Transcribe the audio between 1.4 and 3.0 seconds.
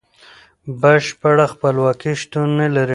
خپلواکي شتون نلري.